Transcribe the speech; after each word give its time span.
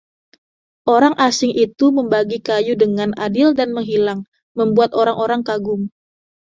Orang 0.95 1.13
asing 1.27 1.53
itu 1.65 1.85
membagi 1.97 2.37
kayu 2.47 2.73
dengan 2.83 3.09
adil 3.25 3.49
dan 3.59 3.69
menghilang, 3.77 4.19
membuat 4.59 4.89
orang-orang 5.01 5.41
kagum. 5.49 5.81